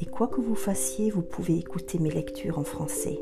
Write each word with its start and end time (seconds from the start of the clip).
et 0.00 0.06
quoi 0.06 0.28
que 0.28 0.40
vous 0.40 0.54
fassiez, 0.54 1.10
vous 1.10 1.22
pouvez 1.22 1.58
écouter 1.58 1.98
mes 1.98 2.10
lectures 2.10 2.58
en 2.58 2.64
français. 2.64 3.20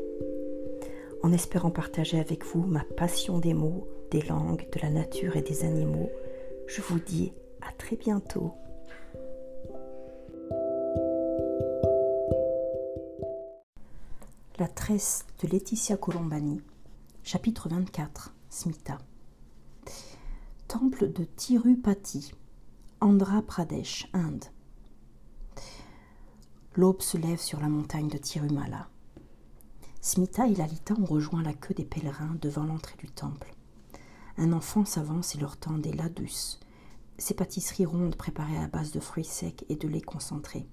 En 1.21 1.33
espérant 1.33 1.71
partager 1.71 2.19
avec 2.19 2.45
vous 2.45 2.65
ma 2.65 2.85
passion 2.95 3.39
des 3.39 3.53
mots, 3.53 3.87
des 4.11 4.21
langues, 4.21 4.65
de 4.71 4.79
la 4.81 4.89
nature 4.89 5.35
et 5.35 5.41
des 5.41 5.65
animaux, 5.65 6.09
je 6.67 6.81
vous 6.81 6.99
dis 6.99 7.33
à 7.61 7.73
très 7.73 7.97
bientôt. 7.97 8.53
La 14.57 14.67
tresse 14.67 15.25
de 15.41 15.47
Laetitia 15.49 15.97
Colombani, 15.97 16.61
chapitre 17.23 17.67
24, 17.69 18.33
Smita. 18.49 18.97
Temple 20.67 21.11
de 21.11 21.23
Tirupati, 21.23 22.31
Andhra 23.01 23.41
Pradesh, 23.41 24.07
Inde. 24.13 24.45
L'aube 26.79 27.01
se 27.01 27.17
lève 27.17 27.41
sur 27.41 27.59
la 27.59 27.67
montagne 27.67 28.07
de 28.07 28.17
Tirumala. 28.17 28.87
Smita 29.99 30.47
et 30.47 30.55
Lalita 30.55 30.93
ont 30.93 31.03
rejoint 31.03 31.43
la 31.43 31.53
queue 31.53 31.73
des 31.73 31.83
pèlerins 31.83 32.37
devant 32.39 32.63
l'entrée 32.63 32.95
du 32.97 33.11
temple. 33.11 33.53
Un 34.37 34.53
enfant 34.53 34.85
s'avance 34.85 35.35
et 35.35 35.39
leur 35.39 35.57
tend 35.57 35.77
des 35.77 35.91
ladus, 35.91 36.57
ces 37.17 37.33
pâtisseries 37.33 37.85
rondes 37.85 38.15
préparées 38.15 38.57
à 38.57 38.69
base 38.69 38.93
de 38.93 39.01
fruits 39.01 39.25
secs 39.25 39.65
et 39.67 39.75
de 39.75 39.89
lait 39.89 39.99
concentré. 39.99 40.69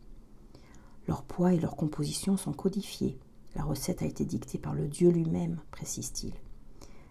Leur 1.09 1.25
poids 1.25 1.53
et 1.53 1.59
leur 1.59 1.75
composition 1.75 2.37
sont 2.37 2.53
codifiés. 2.53 3.19
La 3.57 3.65
recette 3.65 4.03
a 4.03 4.07
été 4.07 4.25
dictée 4.25 4.59
par 4.59 4.75
le 4.75 4.87
Dieu 4.87 5.11
lui-même, 5.11 5.61
précise-t-il. 5.73 6.35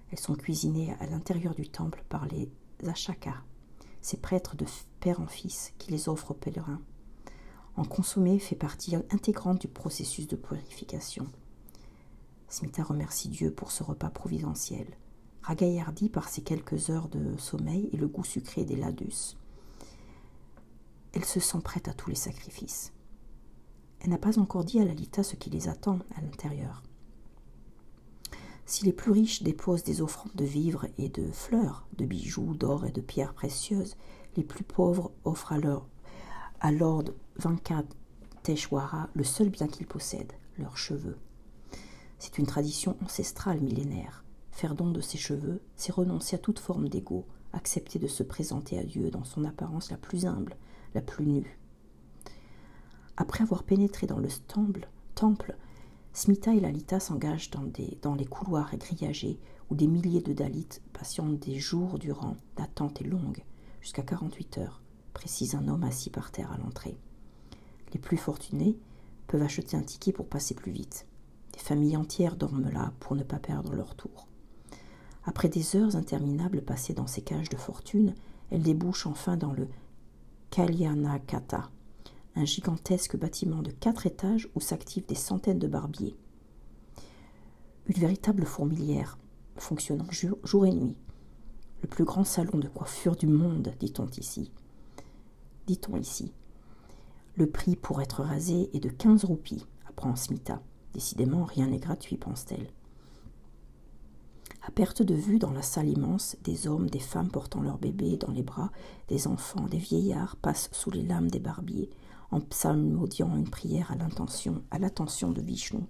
Elles 0.09 0.19
sont 0.19 0.35
cuisinées 0.35 0.95
à 1.01 1.07
l'intérieur 1.07 1.53
du 1.53 1.67
temple 1.67 2.05
par 2.07 2.27
les 2.27 2.49
Achakas, 2.87 3.43
ces 3.99 4.15
prêtres 4.15 4.55
de 4.55 4.65
père 5.01 5.19
en 5.19 5.27
fils 5.27 5.73
qui 5.79 5.91
les 5.91 6.07
offrent 6.07 6.31
aux 6.31 6.35
pèlerins 6.35 6.79
en 7.77 7.83
consommer 7.83 8.39
fait 8.39 8.55
partie 8.55 8.95
intégrante 8.95 9.61
du 9.61 9.67
processus 9.67 10.27
de 10.27 10.35
purification. 10.35 11.27
Smita 12.47 12.83
remercie 12.83 13.27
Dieu 13.27 13.51
pour 13.51 13.71
ce 13.71 13.83
repas 13.83 14.09
providentiel, 14.09 14.87
ragaillardi 15.41 16.09
par 16.09 16.29
ses 16.29 16.41
quelques 16.41 16.89
heures 16.89 17.09
de 17.09 17.37
sommeil 17.37 17.89
et 17.91 17.97
le 17.97 18.07
goût 18.07 18.23
sucré 18.23 18.63
des 18.63 18.75
ladus. 18.75 19.35
Elle 21.13 21.25
se 21.25 21.39
sent 21.39 21.59
prête 21.63 21.87
à 21.87 21.93
tous 21.93 22.09
les 22.09 22.15
sacrifices. 22.15 22.93
Elle 23.99 24.09
n'a 24.09 24.17
pas 24.17 24.37
encore 24.39 24.63
dit 24.63 24.79
à 24.79 24.85
Lalita 24.85 25.23
ce 25.23 25.35
qui 25.35 25.49
les 25.49 25.67
attend 25.67 25.99
à 26.15 26.21
l'intérieur. 26.21 26.83
Si 28.65 28.85
les 28.85 28.93
plus 28.93 29.11
riches 29.11 29.43
déposent 29.43 29.83
des 29.83 30.01
offrandes 30.01 30.35
de 30.35 30.45
vivres 30.45 30.87
et 30.97 31.09
de 31.09 31.31
fleurs, 31.31 31.87
de 31.97 32.05
bijoux, 32.05 32.55
d'or 32.55 32.85
et 32.85 32.91
de 32.91 33.01
pierres 33.01 33.33
précieuses, 33.33 33.95
les 34.35 34.43
plus 34.43 34.63
pauvres 34.63 35.11
offrent 35.23 35.53
alors 35.53 35.87
à 36.65 36.71
Lord 36.71 37.11
Venkateshwara 37.37 39.09
le 39.13 39.23
seul 39.23 39.49
bien 39.49 39.67
qu'ils 39.67 39.85
possèdent, 39.85 40.33
leurs 40.57 40.79
cheveux. 40.79 41.19
C'est 42.17 42.39
une 42.39 42.47
tradition 42.47 42.97
ancestrale 43.03 43.61
millénaire. 43.61 44.23
Faire 44.49 44.73
don 44.73 44.89
de 44.89 44.99
ses 44.99 45.19
cheveux, 45.19 45.61
c'est 45.75 45.91
renoncer 45.91 46.37
à 46.37 46.39
toute 46.39 46.57
forme 46.57 46.89
d'ego, 46.89 47.27
accepter 47.53 47.99
de 47.99 48.07
se 48.07 48.23
présenter 48.23 48.79
à 48.79 48.83
Dieu 48.83 49.11
dans 49.11 49.23
son 49.23 49.45
apparence 49.45 49.91
la 49.91 49.97
plus 49.97 50.25
humble, 50.25 50.55
la 50.95 51.01
plus 51.01 51.27
nue. 51.27 51.59
Après 53.15 53.43
avoir 53.43 53.61
pénétré 53.61 54.07
dans 54.07 54.17
le 54.17 54.29
temple, 54.47 54.89
temple 55.13 55.55
Smita 56.13 56.55
et 56.55 56.61
Lalita 56.61 56.99
s'engagent 56.99 57.51
dans, 57.51 58.15
les 58.15 58.25
couloirs 58.25 58.75
grillagés 58.75 59.39
où 59.69 59.75
des 59.75 59.85
milliers 59.85 60.21
de 60.21 60.33
Dalits 60.33 60.81
patientent 60.93 61.37
des 61.41 61.59
jours 61.59 61.99
durant. 61.99 62.37
L'attente 62.57 63.01
est 63.01 63.07
longue, 63.07 63.43
jusqu'à 63.81 64.01
48 64.01 64.57
heures, 64.57 64.81
précise 65.15 65.55
un 65.55 65.67
homme 65.67 65.83
assis 65.83 66.11
par 66.11 66.29
terre 66.29 66.51
à 66.51 66.57
l'entrée. 66.57 66.99
Les 67.93 67.99
plus 67.99 68.17
fortunés 68.17 68.77
peuvent 69.25 69.41
acheter 69.41 69.75
un 69.75 69.81
ticket 69.81 70.11
pour 70.11 70.27
passer 70.27 70.53
plus 70.53 70.71
vite. 70.71 71.07
Des 71.53 71.59
familles 71.59 71.97
entières 71.97 72.35
dorment 72.35 72.69
là 72.69 72.93
pour 72.99 73.15
ne 73.15 73.23
pas 73.23 73.39
perdre 73.39 73.73
leur 73.73 73.95
tour. 73.95 74.27
Après 75.23 75.49
des 75.49 75.75
heures 75.75 75.95
interminables 75.95 76.61
passées 76.61 76.93
dans 76.93 77.07
ces 77.07 77.21
cages 77.21 77.49
de 77.49 77.55
fortune, 77.55 78.13
elles 78.51 78.61
débouchent 78.61 79.07
enfin 79.07 79.37
dans 79.37 79.53
le 79.53 79.67
Kalyanakata, 80.51 81.71
un 82.35 82.45
gigantesque 82.45 83.17
bâtiment 83.17 83.61
de 83.61 83.71
quatre 83.71 84.05
étages 84.05 84.49
où 84.53 84.59
s'activent 84.59 85.07
des 85.07 85.15
centaines 85.15 85.59
de 85.59 85.67
barbiers. 85.67 86.15
Une 87.87 87.95
véritable 87.95 88.45
fourmilière, 88.45 89.17
fonctionnant 89.55 90.07
jour 90.43 90.65
et 90.65 90.73
nuit. 90.73 90.97
Le 91.81 91.87
plus 91.87 92.03
grand 92.03 92.25
salon 92.25 92.59
de 92.59 92.67
coiffure 92.67 93.15
du 93.15 93.27
monde, 93.27 93.73
dit-on 93.79 94.07
ici 94.07 94.51
dit-on 95.67 95.97
ici. 95.97 96.31
Le 97.35 97.49
prix 97.49 97.75
pour 97.75 98.01
être 98.01 98.23
rasé 98.23 98.69
est 98.73 98.79
de 98.79 98.89
quinze 98.89 99.25
roupies, 99.25 99.65
apprend 99.89 100.15
Smita. 100.15 100.61
Décidément, 100.93 101.43
rien 101.43 101.67
n'est 101.67 101.79
gratuit, 101.79 102.17
pense-t-elle. 102.17 102.69
À 104.67 104.71
perte 104.71 105.03
de 105.03 105.13
vue, 105.13 105.37
dans 105.37 105.51
la 105.51 105.61
salle 105.61 105.89
immense, 105.89 106.37
des 106.43 106.67
hommes, 106.67 106.89
des 106.89 106.99
femmes 106.99 107.29
portant 107.29 107.61
leurs 107.61 107.77
bébés 107.77 108.17
dans 108.17 108.31
les 108.31 108.41
bras, 108.41 108.71
des 109.09 109.27
enfants, 109.27 109.67
des 109.67 109.77
vieillards 109.77 110.37
passent 110.37 110.69
sous 110.71 110.89
les 110.89 111.03
lames 111.03 111.29
des 111.29 111.39
barbiers, 111.39 111.89
en 112.31 112.39
psalmodiant 112.39 113.35
une 113.35 113.49
prière 113.49 113.91
à 113.91 113.95
l'intention, 113.95 114.63
à 114.71 114.79
l'attention 114.79 115.31
de 115.31 115.41
Vishnu. 115.41 115.83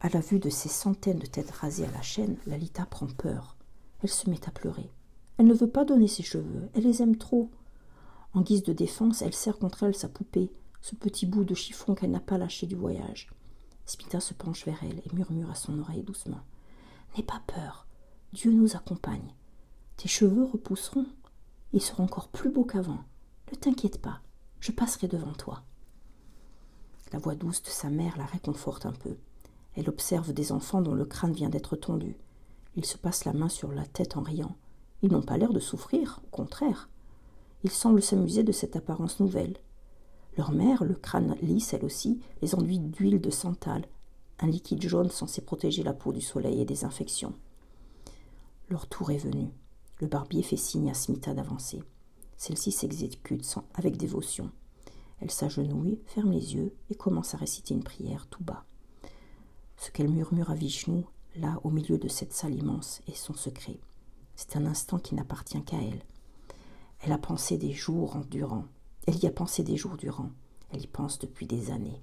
À 0.00 0.08
la 0.10 0.20
vue 0.20 0.38
de 0.38 0.50
ces 0.50 0.68
centaines 0.68 1.18
de 1.18 1.26
têtes 1.26 1.50
rasées 1.50 1.86
à 1.86 1.90
la 1.90 2.02
chaîne, 2.02 2.36
Lalita 2.46 2.84
prend 2.86 3.06
peur. 3.06 3.56
Elle 4.02 4.10
se 4.10 4.28
met 4.28 4.46
à 4.46 4.50
pleurer. 4.50 4.90
Elle 5.38 5.46
ne 5.46 5.54
veut 5.54 5.70
pas 5.70 5.84
donner 5.84 6.08
ses 6.08 6.22
cheveux, 6.22 6.68
elle 6.74 6.84
les 6.84 7.02
aime 7.02 7.16
trop. 7.16 7.50
En 8.38 8.42
guise 8.42 8.62
de 8.62 8.72
défense, 8.72 9.20
elle 9.22 9.34
serre 9.34 9.58
contre 9.58 9.82
elle 9.82 9.96
sa 9.96 10.08
poupée, 10.08 10.52
ce 10.80 10.94
petit 10.94 11.26
bout 11.26 11.42
de 11.42 11.56
chiffon 11.56 11.96
qu'elle 11.96 12.12
n'a 12.12 12.20
pas 12.20 12.38
lâché 12.38 12.68
du 12.68 12.76
voyage. 12.76 13.30
Smita 13.84 14.20
se 14.20 14.32
penche 14.32 14.64
vers 14.64 14.78
elle 14.84 15.00
et 15.00 15.12
murmure 15.12 15.50
à 15.50 15.56
son 15.56 15.76
oreille 15.80 16.04
doucement. 16.04 16.42
N'aie 17.16 17.24
pas 17.24 17.42
peur, 17.48 17.88
Dieu 18.32 18.52
nous 18.52 18.76
accompagne. 18.76 19.34
Tes 19.96 20.06
cheveux 20.06 20.44
repousseront, 20.44 21.06
ils 21.72 21.82
seront 21.82 22.04
encore 22.04 22.28
plus 22.28 22.48
beaux 22.48 22.64
qu'avant. 22.64 23.02
Ne 23.50 23.56
t'inquiète 23.56 24.00
pas, 24.00 24.20
je 24.60 24.70
passerai 24.70 25.08
devant 25.08 25.32
toi. 25.32 25.64
La 27.12 27.18
voix 27.18 27.34
douce 27.34 27.64
de 27.64 27.70
sa 27.70 27.90
mère 27.90 28.16
la 28.18 28.26
réconforte 28.26 28.86
un 28.86 28.92
peu. 28.92 29.16
Elle 29.74 29.88
observe 29.88 30.32
des 30.32 30.52
enfants 30.52 30.80
dont 30.80 30.94
le 30.94 31.06
crâne 31.06 31.32
vient 31.32 31.50
d'être 31.50 31.74
tondu. 31.74 32.16
Ils 32.76 32.86
se 32.86 32.98
passent 32.98 33.24
la 33.24 33.32
main 33.32 33.48
sur 33.48 33.72
la 33.72 33.84
tête 33.84 34.16
en 34.16 34.22
riant. 34.22 34.56
Ils 35.02 35.10
n'ont 35.10 35.22
pas 35.22 35.38
l'air 35.38 35.52
de 35.52 35.58
souffrir, 35.58 36.20
au 36.24 36.28
contraire. 36.28 36.88
Ils 37.64 37.70
semblent 37.70 38.02
s'amuser 38.02 38.42
de 38.42 38.52
cette 38.52 38.76
apparence 38.76 39.20
nouvelle. 39.20 39.56
Leur 40.36 40.52
mère, 40.52 40.84
le 40.84 40.94
crâne 40.94 41.36
lisse 41.42 41.74
elle 41.74 41.84
aussi, 41.84 42.20
les 42.42 42.54
enduit 42.54 42.78
d'huile 42.78 43.20
de 43.20 43.30
santal, 43.30 43.86
un 44.38 44.46
liquide 44.46 44.82
jaune 44.82 45.10
censé 45.10 45.40
protéger 45.40 45.82
la 45.82 45.92
peau 45.92 46.12
du 46.12 46.20
soleil 46.20 46.60
et 46.60 46.64
des 46.64 46.84
infections. 46.84 47.34
Leur 48.68 48.86
tour 48.86 49.10
est 49.10 49.18
venu. 49.18 49.48
Le 50.00 50.06
barbier 50.06 50.42
fait 50.42 50.56
signe 50.56 50.90
à 50.90 50.94
Smita 50.94 51.34
d'avancer. 51.34 51.82
Celle-ci 52.36 52.70
s'exécute 52.70 53.44
avec 53.74 53.96
dévotion. 53.96 54.52
Elle 55.20 55.30
s'agenouille, 55.30 55.98
ferme 56.06 56.30
les 56.30 56.54
yeux 56.54 56.72
et 56.90 56.94
commence 56.94 57.34
à 57.34 57.38
réciter 57.38 57.74
une 57.74 57.82
prière 57.82 58.28
tout 58.28 58.44
bas. 58.44 58.64
Ce 59.76 59.90
qu'elle 59.90 60.10
murmure 60.10 60.50
à 60.50 60.54
Vishnu, 60.54 61.04
là 61.34 61.58
au 61.64 61.70
milieu 61.70 61.98
de 61.98 62.08
cette 62.08 62.32
salle 62.32 62.54
immense, 62.54 63.00
est 63.08 63.16
son 63.16 63.34
secret. 63.34 63.80
C'est 64.36 64.56
un 64.56 64.66
instant 64.66 64.98
qui 64.98 65.16
n'appartient 65.16 65.62
qu'à 65.64 65.78
elle. 65.78 66.04
Elle 67.00 67.12
a 67.12 67.18
pensé 67.18 67.56
des 67.56 67.72
jours 67.72 68.16
en 68.16 68.20
durant. 68.20 68.64
Elle 69.06 69.18
y 69.18 69.26
a 69.26 69.30
pensé 69.30 69.62
des 69.62 69.76
jours 69.76 69.96
durant. 69.96 70.30
Elle 70.70 70.82
y 70.82 70.86
pense 70.86 71.18
depuis 71.18 71.46
des 71.46 71.70
années. 71.70 72.02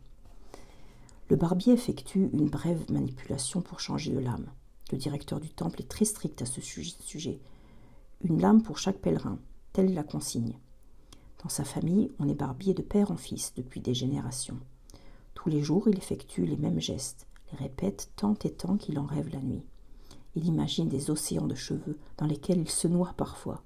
Le 1.30 1.36
barbier 1.36 1.74
effectue 1.74 2.30
une 2.34 2.50
brève 2.50 2.92
manipulation 2.92 3.62
pour 3.62 3.80
changer 3.80 4.12
de 4.12 4.20
lame. 4.20 4.48
Le 4.92 4.98
directeur 4.98 5.40
du 5.40 5.50
temple 5.50 5.82
est 5.82 5.90
très 5.90 6.06
strict 6.06 6.42
à 6.42 6.46
ce 6.46 6.62
sujet. 6.62 7.40
Une 8.22 8.40
lame 8.40 8.62
pour 8.62 8.78
chaque 8.78 9.00
pèlerin, 9.00 9.40
telle 9.74 9.92
est 9.92 9.96
la 9.96 10.04
consigne. 10.04 10.58
Dans 11.44 11.50
sa 11.50 11.64
famille, 11.64 12.12
on 12.20 12.30
est 12.30 12.36
barbier 12.36 12.74
de 12.74 12.82
père 12.82 13.12
en 13.12 13.18
fils 13.18 13.54
depuis 13.56 13.82
des 13.82 13.94
générations. 13.94 14.60
Tous 15.34 15.50
les 15.50 15.62
jours, 15.62 15.88
il 15.90 15.98
effectue 15.98 16.46
les 16.46 16.58
mêmes 16.58 16.80
gestes, 16.80 17.28
les 17.52 17.58
répète 17.58 18.12
tant 18.16 18.36
et 18.44 18.52
tant 18.52 18.78
qu'il 18.78 18.98
en 18.98 19.06
rêve 19.06 19.30
la 19.34 19.42
nuit. 19.42 19.64
Il 20.36 20.46
imagine 20.46 20.90
des 20.90 21.12
océans 21.12 21.48
de 21.48 21.56
cheveux 21.56 21.98
dans 22.18 22.26
lesquels 22.26 22.62
il 22.62 22.70
se 22.70 22.88
noie 22.88 23.14
parfois, 23.18 23.62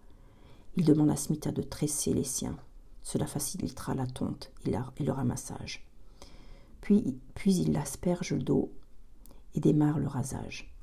il 0.79 0.85
demande 0.85 1.09
à 1.09 1.17
Smita 1.17 1.51
de 1.51 1.61
tresser 1.61 2.13
les 2.13 2.23
siens. 2.23 2.57
Cela 3.03 3.27
facilitera 3.27 3.95
la 3.95 4.07
tonte 4.07 4.49
et, 4.65 4.71
le 5.03 5.11
ramassage. 5.11 5.85
Puis, 6.79 7.19
puis 7.35 7.53
il 7.53 7.73
l'asperge 7.73 8.37
d'eau 8.37 8.71
et 9.55 9.59
démarre 9.59 9.99
le 9.99 10.07
rasage. 10.07 10.73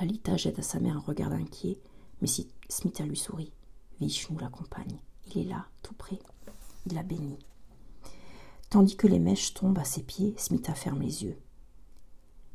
Lalita 0.00 0.38
jette 0.38 0.58
à 0.58 0.62
sa 0.62 0.80
mère 0.80 0.96
un 0.96 1.00
regard 1.00 1.32
inquiet, 1.32 1.78
mais 2.22 2.28
Smita 2.70 3.04
lui 3.04 3.18
sourit. 3.18 3.52
Vishnu 4.00 4.38
l'accompagne. 4.40 4.98
Il 5.26 5.42
est 5.42 5.48
là, 5.48 5.66
tout 5.82 5.94
près. 5.94 6.18
Il 6.86 6.94
la 6.94 7.02
bénit. 7.02 7.38
Tandis 8.70 8.96
que 8.96 9.06
les 9.06 9.18
mèches 9.18 9.52
tombent 9.52 9.78
à 9.78 9.84
ses 9.84 10.02
pieds, 10.02 10.34
Smita 10.38 10.74
ferme 10.74 11.02
les 11.02 11.24
yeux. 11.24 11.36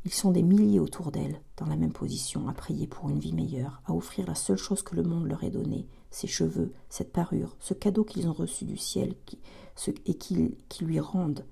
Ils 0.07 0.13
sont 0.13 0.31
des 0.31 0.42
milliers 0.42 0.80
autour 0.80 1.12
d'elle, 1.12 1.42
dans 1.57 1.65
la 1.65 1.75
même 1.75 1.92
position, 1.92 2.48
à 2.48 2.54
prier 2.54 2.88
pour 2.88 3.09
une 3.09 3.19
vie 3.19 3.33
meilleure, 3.33 3.81
à 3.88 3.94
offrir 3.94 4.25
la 4.25 4.36
seule 4.36 4.56
chose 4.56 4.81
que 4.81 4.95
le 4.95 5.04
monde 5.04 5.27
leur 5.27 5.44
ait 5.44 5.50
donnée, 5.50 5.86
ses 6.12 6.27
cheveux, 6.27 6.71
cette 6.88 7.12
parure, 7.12 7.57
ce 7.59 7.74
cadeau 7.74 8.06
qu'ils 8.06 8.30
ont 8.30 8.33
reçu 8.33 8.63
du 8.63 8.77
ciel 8.77 9.15
et 10.06 10.13
qui, 10.13 10.56
lui 10.80 11.00
rendent, 11.01 11.44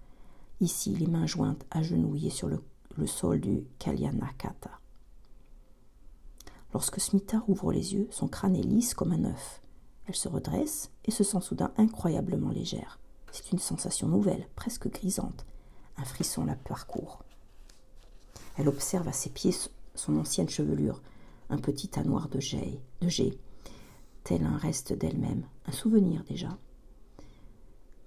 ici, 0.62 0.96
les 0.96 1.08
mains 1.08 1.26
jointes, 1.26 1.66
agenouillées 1.70 2.30
sur 2.30 2.48
le, 2.48 2.62
sol 3.08 3.42
du 3.42 3.66
Kalyanakata. 3.78 4.80
Lorsque 6.74 7.02
Smita 7.02 7.44
ouvre 7.50 7.74
les 7.74 7.94
yeux, 7.94 8.08
son 8.10 8.30
crâne 8.30 8.56
est 8.56 8.64
lisse 8.64 8.94
comme 8.94 9.12
un 9.12 9.26
œuf. 9.26 9.62
Elle 10.06 10.16
se 10.16 10.30
redresse 10.30 10.92
et 11.04 11.12
se 11.12 11.26
sent 11.26 11.42
soudain 11.42 11.74
incroyablement 11.76 12.52
légère. 12.52 13.00
C'est 13.34 13.52
une 13.52 13.60
sensation 13.60 14.08
nouvelle, 14.08 14.48
presque 14.56 14.88
grisante. 14.88 15.46
Un 15.98 16.06
frisson 16.06 16.46
la 16.46 16.56
parcourt. 16.56 17.25
Elle 18.58 18.70
observe 18.70 19.08
à 19.08 19.14
ses 19.14 19.30
pieds 19.30 19.54
son 19.96 20.18
ancienne 20.18 20.50
chevelure, 20.50 21.02
un 21.50 21.58
petit 21.58 21.88
tas 21.88 22.04
noir 22.04 22.30
de 22.30 22.40
jet, 22.40 22.80
de 23.02 23.10
tel 24.24 24.44
un 24.44 24.58
reste 24.58 24.94
d'elle-même, 24.94 25.46
un 25.66 25.72
souvenir 25.72 26.24
déjà. 26.24 26.58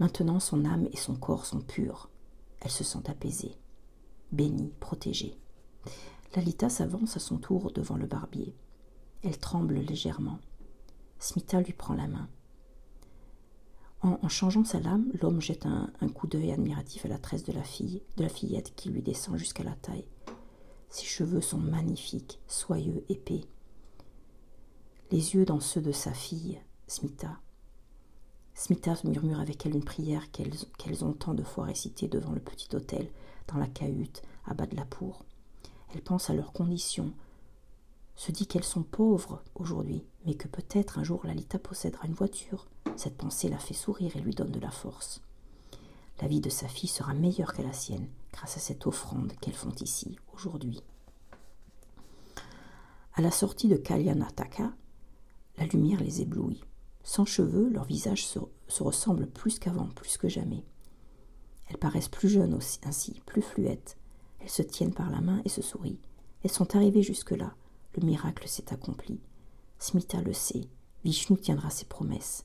Maintenant 0.00 0.40
son 0.40 0.64
âme 0.64 0.88
et 0.92 0.96
son 0.96 1.14
corps 1.14 1.46
sont 1.46 1.60
purs. 1.60 2.08
Elle 2.60 2.70
se 2.70 2.84
sent 2.84 3.08
apaisée, 3.08 3.56
bénie, 4.32 4.72
protégée. 4.80 5.36
Lalita 6.34 6.68
s'avance 6.68 7.16
à 7.16 7.20
son 7.20 7.38
tour 7.38 7.72
devant 7.72 7.96
le 7.96 8.06
barbier. 8.06 8.54
Elle 9.22 9.38
tremble 9.38 9.74
légèrement. 9.74 10.38
Smita 11.18 11.60
lui 11.60 11.72
prend 11.72 11.94
la 11.94 12.06
main. 12.06 12.28
En, 14.02 14.28
changeant 14.28 14.64
sa 14.64 14.78
lame, 14.78 15.10
l'homme 15.20 15.40
jette 15.40 15.66
un, 15.66 15.90
un 16.00 16.08
coup 16.08 16.28
d'œil 16.28 16.52
admiratif 16.52 17.04
à 17.04 17.08
la 17.08 17.18
tresse 17.18 17.42
de 17.42 17.52
la 17.52 17.64
fille, 17.64 18.02
de 18.16 18.22
la 18.22 18.28
fillette 18.28 18.74
qui 18.76 18.90
lui 18.90 19.02
descend 19.02 19.36
jusqu'à 19.36 19.64
la 19.64 19.74
taille. 19.74 20.06
Ses 20.90 21.05
cheveux 21.05 21.40
sont 21.40 21.58
magnifiques, 21.58 22.40
soyeux, 22.46 23.05
épais. 23.08 23.44
Les 25.11 25.35
yeux 25.35 25.44
dans 25.44 25.61
ceux 25.61 25.82
de 25.82 25.93
sa 25.93 26.12
fille, 26.12 26.61
Smita. 26.87 27.38
Smita 28.55 28.94
murmure 29.05 29.40
avec 29.40 29.64
elle 29.64 29.76
une 29.76 29.85
prière 29.85 30.31
qu'elles 30.32 31.05
ont 31.05 31.12
tant 31.12 31.35
de 31.35 31.43
fois 31.43 31.64
récitée 31.64 32.08
devant 32.08 32.32
le 32.32 32.40
petit 32.40 32.75
hôtel, 32.75 33.08
dans 33.46 33.58
la 33.58 33.67
cahute, 33.67 34.23
à 34.46 34.55
bas 34.55 34.67
de 34.67 34.76
la 34.76 34.85
pour. 34.85 35.25
Elle 35.94 36.02
pense 36.02 36.31
à 36.31 36.35
leurs 36.35 36.52
conditions, 36.52 37.12
se 38.17 38.32
dit 38.32 38.46
qu'elles 38.46 38.64
sont 38.64 38.82
pauvres 38.82 39.43
aujourd'hui, 39.55 40.05
mais 40.26 40.34
que 40.34 40.49
peut-être 40.49 40.99
un 40.99 41.05
jour 41.05 41.20
Lalita 41.25 41.58
possédera 41.58 42.06
une 42.06 42.14
voiture. 42.14 42.67
Cette 42.96 43.17
pensée 43.17 43.49
la 43.49 43.58
fait 43.58 43.75
sourire 43.75 44.17
et 44.17 44.20
lui 44.20 44.34
donne 44.34 44.50
de 44.50 44.61
la 44.61 44.70
force. 44.70 45.23
La 46.20 46.26
vie 46.26 46.41
de 46.41 46.50
sa 46.50 46.67
fille 46.67 46.88
sera 46.88 47.14
meilleure 47.14 47.52
que 47.52 47.62
la 47.62 47.73
sienne 47.73 48.08
grâce 48.32 48.56
à 48.56 48.61
cette 48.61 48.87
offrande 48.87 49.32
qu'elles 49.41 49.55
font 49.55 49.75
ici 49.81 50.19
aujourd'hui. 50.38 50.81
À 53.14 53.20
la 53.20 53.32
sortie 53.32 53.67
de 53.67 53.76
Kalyanataka, 53.76 54.73
la 55.56 55.67
lumière 55.67 56.00
les 56.00 56.23
éblouit. 56.23 56.62
Sans 57.02 57.25
cheveux, 57.25 57.69
leurs 57.70 57.85
visages 57.85 58.25
se, 58.25 58.38
ressemblent 58.82 59.26
plus 59.26 59.58
qu'avant, 59.58 59.88
plus 59.88 60.17
que 60.17 60.29
jamais. 60.29 60.64
Elles 61.67 61.79
paraissent 61.79 62.08
plus 62.08 62.29
jeunes 62.29 62.55
aussi, 62.55 62.79
ainsi, 62.85 63.20
plus 63.26 63.43
fluettes. 63.43 63.96
Elles 64.38 64.49
se 64.49 64.62
tiennent 64.62 64.94
par 64.94 65.11
la 65.11 65.20
main 65.20 65.43
et 65.44 65.49
se 65.49 65.62
sourient. 65.62 65.99
Elles 66.44 66.52
sont 66.52 66.76
arrivées 66.76 67.02
jusque-là. 67.02 67.55
Le 67.96 68.06
miracle 68.06 68.46
s'est 68.46 68.73
accompli. 68.73 69.20
Smita 69.81 70.20
le 70.20 70.32
sait. 70.32 70.69
Vishnu 71.05 71.37
tiendra 71.37 71.70
ses 71.70 71.87
promesses. 71.87 72.44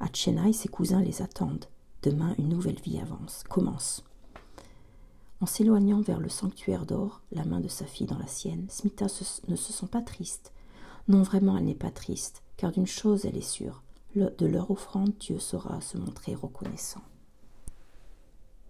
À 0.00 0.06
Chennai, 0.12 0.52
ses 0.52 0.68
cousins 0.68 1.02
les 1.02 1.22
attendent. 1.22 1.66
Demain, 2.02 2.34
une 2.38 2.48
nouvelle 2.48 2.80
vie 2.80 2.98
avance, 2.98 3.44
commence. 3.48 4.02
En 5.40 5.46
s'éloignant 5.46 6.02
vers 6.02 6.20
le 6.20 6.28
sanctuaire 6.28 6.84
d'or, 6.84 7.22
la 7.32 7.44
main 7.44 7.60
de 7.60 7.68
sa 7.68 7.86
fille 7.86 8.06
dans 8.06 8.18
la 8.18 8.26
sienne, 8.26 8.66
Smita 8.68 9.06
ne 9.48 9.56
se 9.56 9.72
sent 9.72 9.86
pas 9.86 10.02
triste. 10.02 10.52
Non, 11.08 11.22
vraiment, 11.22 11.56
elle 11.56 11.64
n'est 11.64 11.74
pas 11.74 11.90
triste, 11.90 12.42
car 12.58 12.72
d'une 12.72 12.86
chose 12.86 13.24
elle 13.24 13.38
est 13.38 13.40
sûre, 13.40 13.82
de 14.14 14.46
leur 14.46 14.70
offrande, 14.70 15.14
Dieu 15.18 15.38
saura 15.38 15.80
se 15.80 15.96
montrer 15.96 16.34
reconnaissant. 16.34 17.00